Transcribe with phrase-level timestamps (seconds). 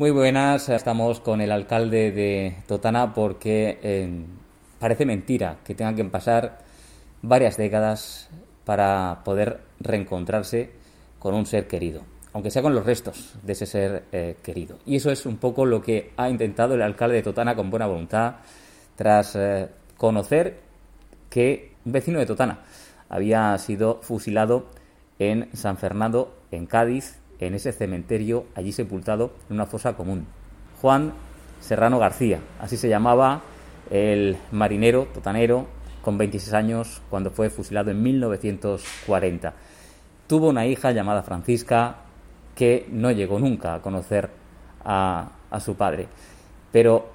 [0.00, 4.24] Muy buenas, estamos con el alcalde de Totana porque eh,
[4.78, 6.60] parece mentira que tengan que pasar
[7.20, 8.30] varias décadas
[8.64, 10.70] para poder reencontrarse
[11.18, 12.00] con un ser querido,
[12.32, 14.78] aunque sea con los restos de ese ser eh, querido.
[14.86, 17.86] Y eso es un poco lo que ha intentado el alcalde de Totana con buena
[17.86, 18.36] voluntad,
[18.96, 20.60] tras eh, conocer
[21.28, 22.60] que un vecino de Totana
[23.10, 24.64] había sido fusilado
[25.18, 30.26] en San Fernando, en Cádiz, en ese cementerio allí sepultado en una fosa común.
[30.80, 31.12] Juan
[31.60, 33.42] Serrano García, así se llamaba
[33.90, 35.66] el marinero totanero
[36.02, 39.52] con 26 años cuando fue fusilado en 1940.
[40.26, 41.96] Tuvo una hija llamada Francisca
[42.54, 44.30] que no llegó nunca a conocer
[44.84, 46.08] a, su padre.
[46.72, 47.10] Pero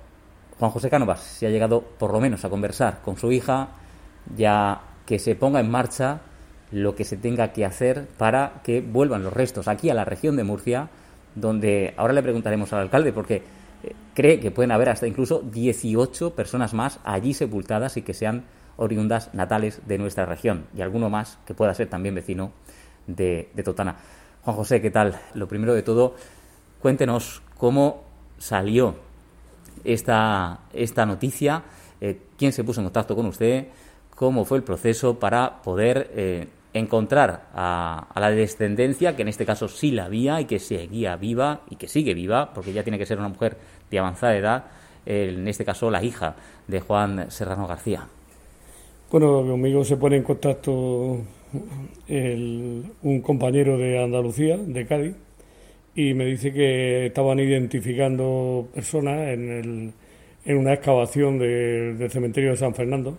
[0.59, 3.69] Juan José Cánovas se ha llegado por lo menos a conversar con su hija,
[4.35, 6.21] ya que se ponga en marcha
[6.75, 10.35] lo que se tenga que hacer para que vuelvan los restos aquí a la región
[10.35, 10.89] de Murcia,
[11.33, 13.43] donde ahora le preguntaremos al alcalde, porque
[13.81, 18.44] eh, cree que pueden haber hasta incluso 18 personas más allí sepultadas y que sean
[18.75, 22.52] oriundas natales de nuestra región, y alguno más que pueda ser también vecino
[23.07, 23.95] de, Totana.
[24.44, 25.17] Juan José, ¿qué tal?
[25.33, 26.16] Lo primero de todo,
[26.81, 28.03] cuéntenos cómo
[28.38, 28.95] salió
[29.85, 31.63] esta, esta noticia,
[32.02, 33.67] eh, quién se puso en contacto con usted,
[34.13, 39.68] cómo fue el proceso para poder eh, encontrar a, la descendencia, que en este caso
[39.68, 43.06] sí la había y que seguía viva y que sigue viva, porque ya tiene que
[43.06, 43.58] ser una mujer
[43.90, 44.64] de avanzada edad,
[45.06, 46.36] en este caso la hija
[46.68, 48.08] de Juan Serrano García.
[49.12, 50.72] Bueno, conmigo se pone en contacto
[52.09, 55.16] un compañero de Andalucía, de Cádiz,
[55.96, 59.94] y me dice que estaban identificando personas en,
[60.46, 63.18] una excavación del cementerio de San Fernando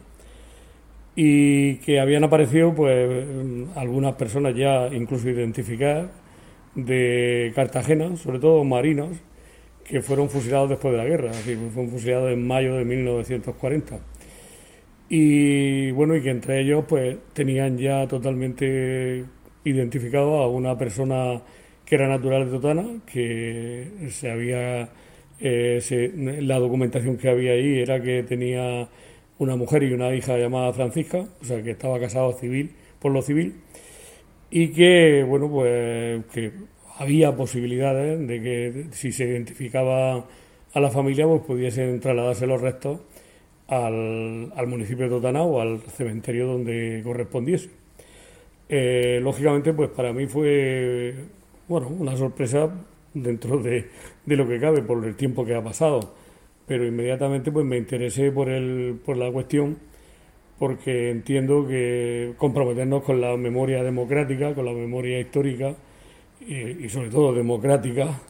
[1.17, 3.27] y que habían aparecido pues
[3.75, 6.11] algunas personas ya incluso identificadas
[6.75, 9.17] de Cartagena, sobre todo marinos,
[9.83, 13.99] que fueron fusilados después de la guerra, así, fueron fusilados en mayo de 1940.
[15.09, 19.25] Y bueno, y que entre ellos pues tenían ya totalmente
[19.65, 21.41] identificado a una persona
[21.87, 24.91] que era natural de Totana, que se había
[25.41, 28.89] eh, la documentación que había ahí era que tenía
[29.39, 32.71] una mujer y una hija llamada Francisca, o sea que estaba casado civil
[33.01, 33.55] por lo civil
[34.51, 36.53] y que bueno pues que
[36.99, 40.25] había posibilidades de que si se identificaba
[40.73, 43.01] a la familia pues pudiesen trasladarse los restos
[43.69, 47.71] al, al municipio de Totana o al cementerio donde correspondiese.
[48.69, 51.15] Eh, lógicamente pues para mí fue
[51.69, 52.69] bueno una sorpresa
[53.15, 53.91] dentro de,
[54.25, 56.15] de lo que cabe por el tiempo que ha pasado
[56.67, 59.79] pero inmediatamente pues me interesé por, el, por la cuestión
[60.59, 65.75] porque entiendo que comprometernos con la memoria democrática, con la memoria histórica
[66.41, 68.21] y, sobre todo democrática,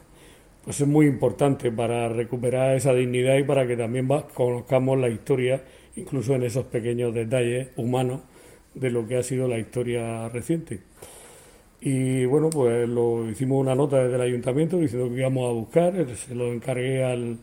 [0.63, 5.63] pues es muy importante para recuperar esa dignidad y para que también conozcamos la historia,
[5.95, 8.21] incluso en esos pequeños detalles humanos
[8.73, 10.81] de lo que ha sido la historia reciente.
[11.79, 15.93] Y bueno, pues lo hicimos una nota desde el ayuntamiento diciendo que íbamos a buscar,
[16.15, 17.37] se lo encargué al,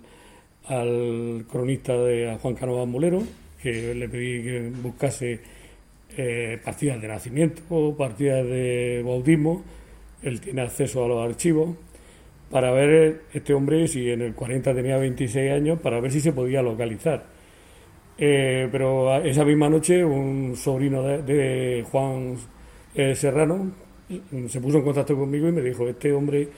[0.67, 3.23] al cronista de Juan Canovas Molero,
[3.63, 5.41] que le pedí que buscase
[6.17, 9.63] eh, partidas de nacimiento, partidas de bautismo,
[10.23, 11.77] él tiene acceso a los archivos,
[12.51, 16.33] para ver este hombre si en el 40 tenía 26 años, para ver si se
[16.33, 17.25] podía localizar.
[18.17, 22.37] Eh, pero esa misma noche un sobrino de, Juan
[22.95, 23.73] eh, Serrano
[24.49, 26.49] se puso en contacto conmigo y me dijo, este hombre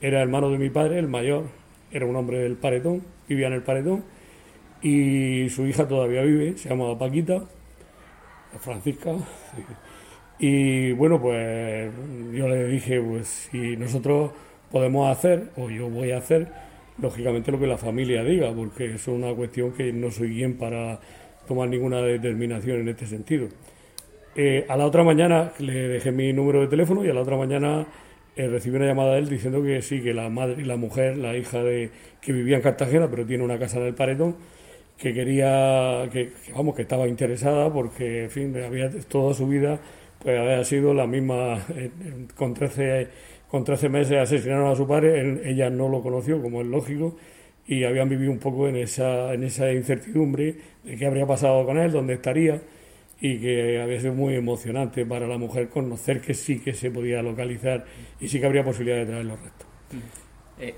[0.00, 1.44] era hermano de mi padre, el mayor,
[1.90, 4.04] era un hombre del paredón, vivía en el paredón,
[4.82, 7.42] y su hija todavía vive, se llama Paquita,
[8.60, 9.12] Francisca.
[10.38, 11.90] Y bueno, pues
[12.34, 14.32] yo le dije, pues si nosotros
[14.70, 16.52] podemos hacer, o yo voy a hacer,
[17.00, 20.58] lógicamente lo que la familia diga, porque eso es una cuestión que no soy bien
[20.58, 21.00] para
[21.48, 23.48] tomar ninguna determinación en este sentido.
[24.34, 27.38] Eh, a la otra mañana le dejé mi número de teléfono y a la otra
[27.38, 27.86] mañana
[28.36, 31.16] eh, recibí una llamada de él diciendo que sí, que la madre y la mujer,
[31.16, 34.36] la hija de que vivía en Cartagena, pero tiene una casa en el Paredón,
[34.98, 39.80] que quería, que, vamos, que estaba interesada porque, en fin, había toda su vida,
[40.22, 41.90] pues había sido la misma, eh,
[42.36, 43.08] con 13,
[43.48, 47.16] con 13 meses asesinaron a su padre, ella no lo conoció, como es lógico,
[47.66, 51.78] y habían vivido un poco en esa, en esa incertidumbre de qué habría pasado con
[51.78, 52.60] él, dónde estaría
[53.20, 57.22] y que había sido muy emocionante para la mujer conocer que sí que se podía
[57.22, 57.86] localizar
[58.20, 59.66] y sí que habría posibilidad de traer los restos.
[60.58, 60.74] Eh,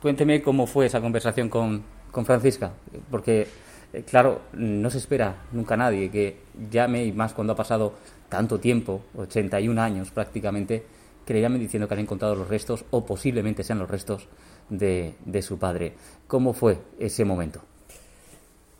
[0.00, 2.72] cuénteme cómo fue esa conversación con, con Francisca,
[3.10, 3.46] porque
[3.92, 6.38] eh, claro, no se espera nunca nadie que
[6.70, 7.94] llame, y más cuando ha pasado
[8.28, 10.84] tanto tiempo, 81 años prácticamente,
[11.24, 14.28] que le llamen diciendo que han encontrado los restos o posiblemente sean los restos
[14.68, 15.94] de, de su padre.
[16.26, 17.62] ¿Cómo fue ese momento?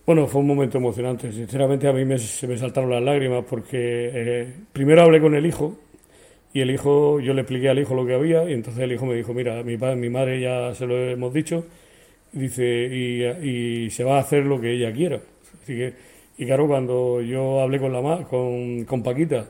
[0.07, 1.33] Bueno, fue un momento emocionante.
[1.33, 5.47] Sinceramente a mí me, se me saltaron las lágrimas porque eh, primero hablé con el
[5.47, 5.79] hijo
[6.53, 9.07] y el hijo, yo le expliqué al hijo lo que había y entonces el hijo
[9.07, 11.65] me dijo, mira, mi, padre, mi madre ya se lo hemos dicho,
[12.33, 12.65] dice,
[13.43, 15.21] y, se va a hacer lo que ella quiera.
[16.37, 19.47] Y claro, cuando yo hablé con, la, con, con Paquita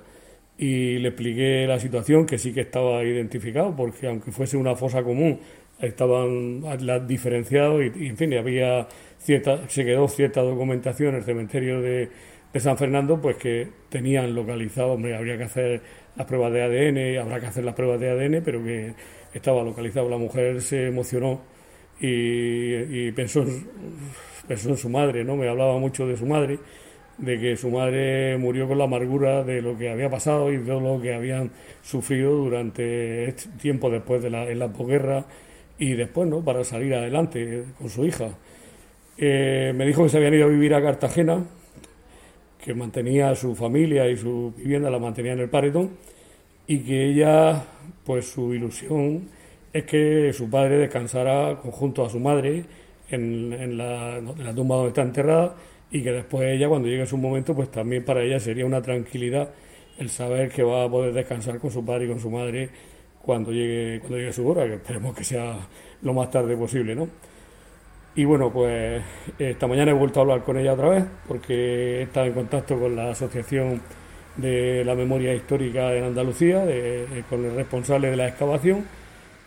[0.56, 5.02] y le expliqué la situación, que sí que estaba identificado, porque aunque fuese una fosa
[5.02, 5.40] común,
[5.80, 6.62] estaban
[7.06, 8.86] diferenciados y, en fin, había
[9.18, 12.08] cierta, se quedó cierta documentación en el cementerio de,
[12.52, 15.82] de San Fernando, pues que tenían localizado, hombre, habría que hacer
[16.16, 18.94] las pruebas de ADN, habrá que hacer las pruebas de ADN, pero que
[19.32, 20.08] estaba localizado.
[20.08, 21.40] La mujer se emocionó
[22.00, 23.66] y, pensó, en,
[24.46, 25.36] pensó en su madre, ¿no?
[25.36, 26.58] Me hablaba mucho de su madre,
[27.18, 30.80] de que su madre murió con la amargura de lo que había pasado y de
[30.80, 31.50] lo que habían
[31.82, 35.24] sufrido durante este tiempo después de la, en la posguerra
[35.78, 36.44] y después, ¿no?
[36.44, 38.30] Para salir adelante con su hija.
[39.16, 41.44] Eh, me dijo que se habían ido a vivir a Cartagena,
[42.62, 45.90] que mantenía su familia y su vivienda la mantenía en el Paredón
[46.66, 47.62] y que ella,
[48.04, 49.28] pues su ilusión
[49.72, 52.64] es que su padre descansara junto a su madre
[53.10, 55.54] en, la, en la tumba donde está enterrada
[55.94, 59.50] y que después ella, cuando llegue su momento, pues también para ella sería una tranquilidad
[59.96, 62.68] el saber que va a poder descansar con su padre y con su madre
[63.22, 65.56] cuando llegue, cuando llegue su hora, que esperemos que sea
[66.02, 67.06] lo más tarde posible, ¿no?
[68.16, 69.04] Y bueno, pues
[69.38, 72.76] esta mañana he vuelto a hablar con ella otra vez, porque he estado en contacto
[72.76, 73.80] con la Asociación
[74.34, 76.64] de la Memoria Histórica en Andalucía,
[77.30, 78.84] con el responsable de la excavación.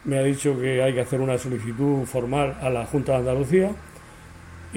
[0.05, 3.71] Me ha dicho que hay que hacer una solicitud formal a la Junta de Andalucía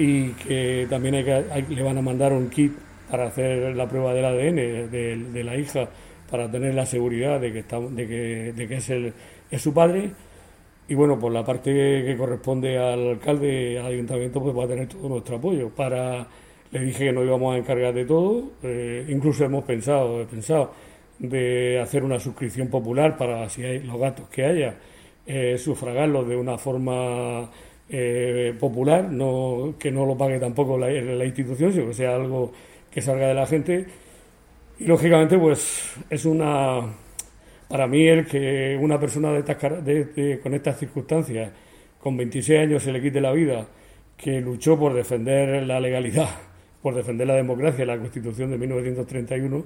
[0.01, 2.73] y que también hay que, le van a mandar un kit
[3.09, 5.87] para hacer la prueba del ADN de, la hija
[6.29, 9.13] para tener la seguridad de que, está, de que, de que es, el,
[9.51, 10.11] es su padre
[10.87, 14.87] y bueno, por la parte que corresponde al alcalde, al ayuntamiento, pues va a tener
[14.87, 15.69] todo nuestro apoyo.
[15.69, 16.27] Para,
[16.71, 20.71] le dije que nos íbamos a encargar de todo, eh, incluso hemos pensado, he pensado,
[21.17, 24.75] de hacer una suscripción popular para si hay los gastos que haya,
[25.25, 27.49] eh, sufragarlos de una forma
[27.93, 32.53] eh, popular, no que no lo pague tampoco la, institución, sino que sea algo
[32.89, 33.85] que salga de la gente.
[34.79, 36.87] Y lógicamente, pues es una
[37.67, 41.51] para mí, el que una persona de con estas circunstancias,
[41.99, 43.67] con 26 años, se le quite la vida,
[44.15, 46.29] que luchó por defender la legalidad,
[46.81, 49.65] por defender la democracia, la Constitución de 1931,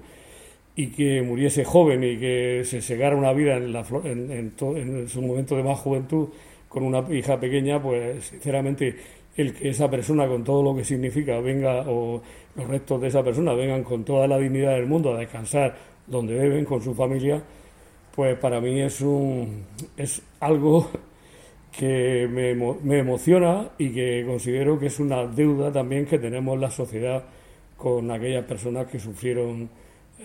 [0.75, 4.53] y que muriese joven y que se segara una vida la, en
[5.07, 6.29] su momento de más juventud
[6.75, 8.97] con una hija pequeña, pues sinceramente
[9.37, 12.21] el que esa persona con todo lo que significa venga o
[12.53, 15.73] los restos de esa persona vengan con toda la dignidad del mundo a descansar
[16.05, 17.41] donde deben con su familia,
[18.13, 19.63] pues para mí es, un,
[19.95, 20.89] es algo
[21.71, 27.23] que me, emociona y que considero que es una deuda también que tenemos la sociedad
[27.77, 29.69] con aquellas personas que sufrieron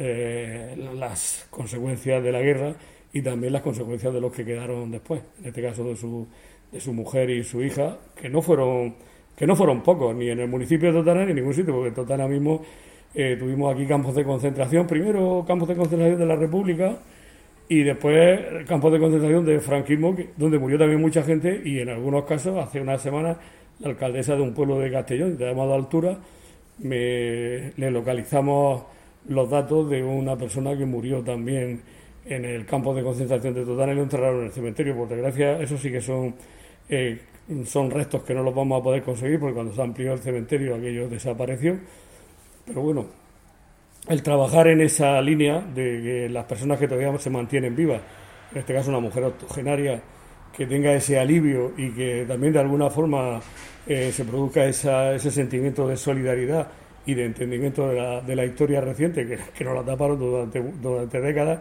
[0.00, 2.74] eh, las consecuencias de la guerra
[3.12, 6.26] y también las consecuencias de los que quedaron después, en este caso de su,
[6.70, 8.94] de su mujer y su hija, que no fueron
[9.36, 11.88] que no fueron pocos, ni en el municipio de Totana ni en ningún sitio, porque
[11.88, 12.60] en Totana mismo
[13.14, 16.98] eh, tuvimos aquí campos de concentración, primero campos de concentración de la República,
[17.66, 22.24] y después campos de concentración de franquismo, donde murió también mucha gente y en algunos
[22.24, 23.38] casos, hace unas semanas,
[23.78, 26.18] la alcaldesa de un pueblo de Castellón, de llamado Altura,
[26.80, 28.82] me, le localizamos
[29.28, 31.80] los datos de una persona que murió también
[32.24, 34.96] en el campo de concentración de Totana y lo enterraron en el cementerio.
[34.96, 36.34] Por desgracia, eso sí que son,
[36.88, 37.20] eh,
[37.64, 40.74] son restos que no los vamos a poder conseguir porque cuando se amplió el cementerio
[40.74, 41.78] aquello desapareció.
[42.66, 43.06] Pero bueno,
[44.08, 48.00] el trabajar en esa línea de que las personas que todavía se mantienen vivas,
[48.52, 50.00] en este caso una mujer octogenaria,
[50.56, 53.40] que tenga ese alivio y que también de alguna forma
[53.86, 56.68] eh, se produzca ese sentimiento de solidaridad
[57.06, 60.60] y de entendimiento de la, de la historia reciente, que, que, nos la taparon durante,
[60.60, 61.60] durante décadas,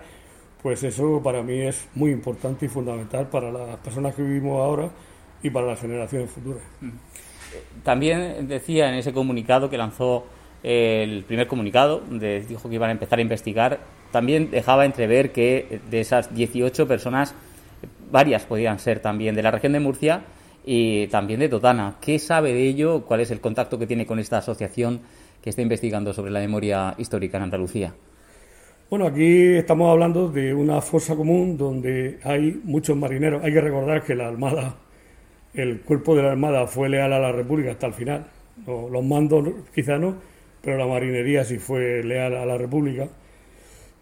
[0.61, 4.89] pues eso para mí es muy importante y fundamental para las personas que vivimos ahora
[5.41, 6.61] y para las generaciones futuras.
[7.83, 10.25] También decía en ese comunicado que lanzó
[10.63, 13.79] el primer comunicado, de, dijo que iban a empezar a investigar,
[14.11, 17.33] también dejaba entrever que de esas 18 personas,
[18.11, 20.23] varias podían ser también de la región de Murcia
[20.65, 21.95] y también de Totana.
[22.01, 23.05] ¿Qué sabe de ello?
[23.05, 25.01] ¿Cuál es el contacto que tiene con esta asociación
[25.41, 27.93] que está investigando sobre la memoria histórica en Andalucía?
[28.89, 33.43] Bueno, aquí estamos hablando de una fosa común donde hay muchos marineros.
[33.43, 34.77] Hay que recordar que la Armada,
[35.53, 38.25] el cuerpo de la Armada fue leal a la República hasta el final.
[38.65, 40.15] Los mandos quizá no,
[40.63, 43.07] pero la marinería sí fue leal a la República.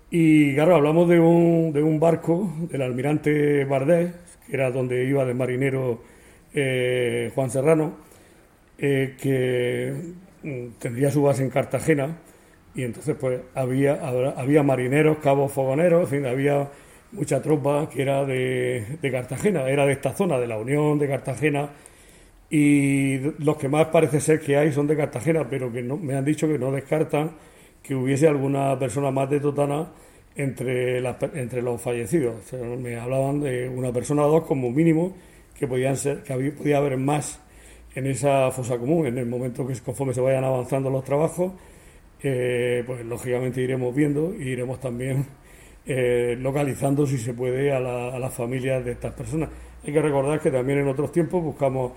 [0.10, 4.14] Y claro, hablamos de un, de un barco, del almirante Bardés,
[4.48, 6.02] que era donde iba de marinero
[6.54, 7.98] eh, Juan Serrano,
[8.78, 9.94] eh, que
[10.44, 12.20] mm, tendría su base en Cartagena
[12.78, 14.00] y entonces pues había,
[14.38, 16.70] había marineros, cabos fogoneros, en fin, había
[17.12, 21.08] mucha tropa que era de, de, Cartagena, era de esta zona, de la Unión, de
[21.08, 21.72] Cartagena,
[22.52, 26.16] y los que más parece ser que hay son de Cartagena, pero que no, me
[26.16, 27.32] han dicho que no descartan
[27.82, 29.88] que hubiese alguna persona más de Totana
[30.36, 31.00] entre,
[31.34, 32.36] entre los fallecidos.
[32.80, 35.16] me hablaban de una persona o dos como mínimo,
[35.58, 37.40] que podían ser, que había, podía haber más
[37.96, 41.54] en esa fosa común, en el momento que conforme se vayan avanzando los trabajos,
[42.24, 45.26] eh, pues lógicamente iremos viendo y iremos también
[45.86, 49.50] eh, localizando si se puede a, las familias de estas personas.
[49.86, 51.94] Hay que recordar que también en otros tiempos buscamos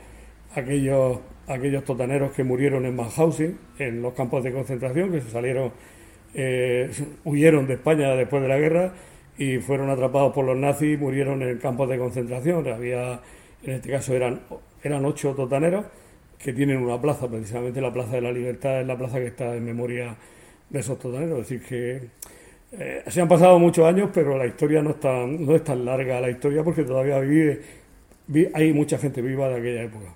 [0.55, 5.73] aquellos, aquellos totaneros que murieron en Mauthausen, en los campos de concentración, que se salieron,
[6.35, 6.91] eh,
[7.25, 8.93] huyeron de España después de la guerra
[9.39, 12.69] y fueron atrapados por los nazis y murieron en campos de concentración.
[12.69, 13.21] Había,
[13.63, 14.41] en este caso eran,
[14.83, 15.87] eran ocho totaneros
[16.43, 19.55] que tienen una plaza, precisamente la Plaza de la Libertad es la plaza que está
[19.55, 20.17] en memoria
[20.71, 21.41] de esos totaneros.
[21.41, 22.09] Es decir, que
[22.73, 26.21] eh, se han pasado muchos años, pero la historia no es tan, no es larga
[26.21, 27.61] la historia porque todavía vive,
[28.55, 30.15] hay mucha gente viva de aquella época.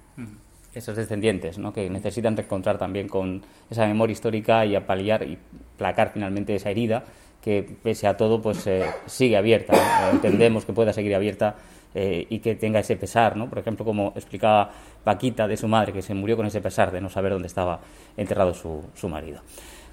[0.72, 1.72] Esos descendientes, ¿no?
[1.72, 5.38] que necesitan reencontrar también con esa memoria histórica y apaliar y
[5.76, 7.04] placar finalmente esa herida
[7.42, 10.10] que pese a todo pues eh, sigue abierta.
[10.10, 11.56] Entendemos que pueda seguir abierta
[11.94, 13.48] eh, y que tenga ese pesar, ¿no?
[13.48, 14.70] Por ejemplo, como explicaba
[15.04, 17.80] Paquita de su madre, que se murió con ese pesar de no saber dónde estaba
[18.16, 19.40] enterrado su, su marido.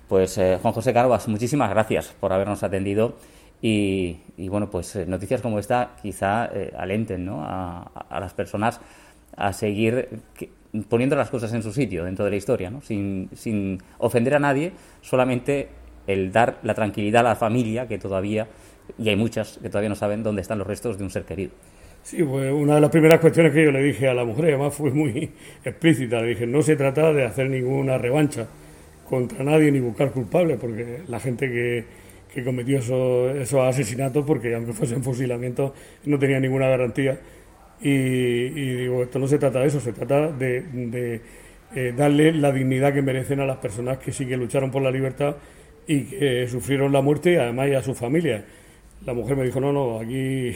[0.07, 3.15] Pues eh, Juan José Carvas, muchísimas gracias por habernos atendido
[3.61, 4.17] y,
[4.49, 7.43] bueno, pues eh, noticias como esta quizá alenten ¿no?
[7.43, 8.81] a, las personas
[9.37, 10.09] a seguir
[10.89, 12.81] poniendo las cosas en su sitio dentro de la historia, ¿no?
[12.81, 15.69] sin, sin ofender a nadie, solamente
[16.07, 18.47] el dar la tranquilidad a la familia que todavía,
[18.97, 21.51] y hay muchas que todavía no saben dónde están los restos de un ser querido.
[22.03, 24.73] Sí, pues una de las primeras cuestiones que yo le dije a la mujer, además
[24.73, 25.31] fue muy
[25.65, 28.47] explícita, le dije, no se trata de hacer ninguna revancha,
[29.07, 31.83] contra nadie ni buscar culpables, porque la gente que,
[32.33, 35.73] que cometió esos, asesinatos, porque aunque fuesen fusilamientos,
[36.05, 37.19] no tenía ninguna garantía.
[37.81, 41.21] Y, digo, esto no se trata de eso, se trata de,
[41.75, 44.91] eh, darle la dignidad que merecen a las personas que sí que lucharon por la
[44.91, 45.35] libertad
[45.87, 48.45] y que sufrieron la muerte, y además y a su familia.
[49.05, 50.55] La mujer me dijo, no, no, aquí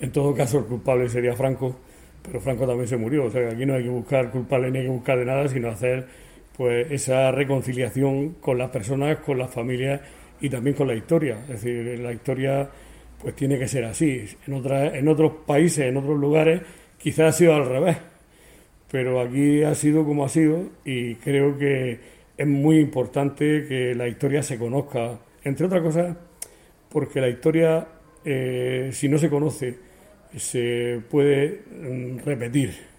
[0.00, 1.76] en todo caso el culpable sería Franco,
[2.22, 4.84] pero Franco también se murió, o sea, aquí no hay que buscar culpable ni hay
[4.84, 6.06] que buscar de nada, sino hacer
[6.56, 10.00] pues esa reconciliación con las personas, con las familias
[10.40, 11.38] y también con la historia.
[11.42, 12.68] Es decir, la historia
[13.20, 14.24] pues tiene que ser así.
[14.46, 16.62] En, otra, en otros países, en otros lugares,
[16.98, 17.96] quizás ha sido al revés,
[18.90, 21.98] pero aquí ha sido como ha sido y creo que
[22.36, 26.16] es muy importante que la historia se conozca, entre otras cosas,
[26.88, 27.86] porque la historia,
[28.24, 29.78] eh, si no se conoce,
[30.36, 32.94] se puede mm, repetir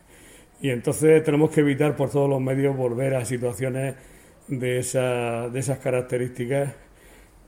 [0.61, 3.95] y entonces tenemos que evitar por todos los medios volver a situaciones
[4.47, 6.73] de, esa, de esas características,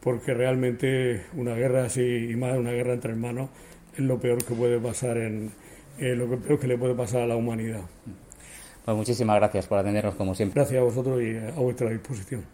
[0.01, 3.49] porque realmente una guerra así, y más una guerra entre hermanos,
[3.93, 5.51] es lo peor que puede pasar en
[5.99, 7.81] eh, lo peor que le puede pasar a la humanidad.
[8.85, 10.61] Pues muchísimas gracias por atendernos como siempre.
[10.61, 12.45] Gracias a vosotros y a vuestra disposición.